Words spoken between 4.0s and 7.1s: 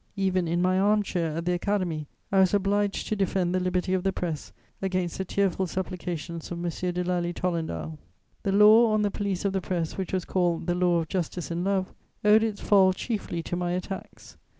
the press against the tearful supplications of M. de